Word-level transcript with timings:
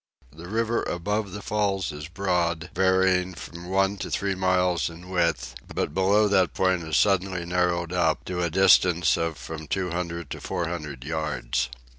The 0.35 0.47
river 0.47 0.81
above 0.81 1.31
the 1.31 1.43
falls 1.43 1.91
is 1.91 2.07
broad, 2.07 2.71
varying 2.73 3.35
from 3.35 3.67
one 3.67 3.97
to 3.97 4.09
three 4.09 4.33
miles 4.33 4.89
in 4.89 5.11
width, 5.11 5.53
but 5.75 5.93
below 5.93 6.27
that 6.27 6.55
point 6.55 6.81
it 6.81 6.89
is 6.89 6.97
suddenly 6.97 7.45
narrowed 7.45 7.93
up 7.93 8.25
to 8.25 8.41
a 8.41 8.49
distance 8.49 9.15
of 9.15 9.37
from 9.37 9.67
200 9.67 10.31
to 10.31 10.41
400 10.41 11.03
yards. 11.03 11.69